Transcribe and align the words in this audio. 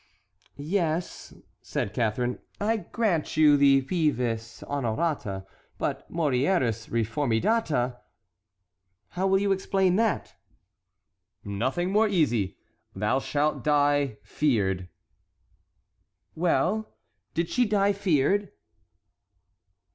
"Yes," 0.57 1.31
said 1.61 1.93
Catharine, 1.93 2.39
"I 2.59 2.77
grant 2.77 3.37
you 3.37 3.55
the 3.55 3.81
vives 3.81 4.63
honorata; 4.67 5.45
but 5.77 6.09
morieris 6.09 6.87
reformidata: 6.87 7.99
how 9.09 9.27
will 9.27 9.37
you 9.37 9.51
explain 9.51 9.97
that?" 9.97 10.33
"Nothing 11.45 11.91
more 11.91 12.07
easy: 12.07 12.57
Thou 12.95 13.19
shalt 13.19 13.63
die 13.63 14.17
feared." 14.23 14.89
"Well—did 16.33 17.47
she 17.49 17.65
die 17.65 17.93
feared?" 17.93 18.51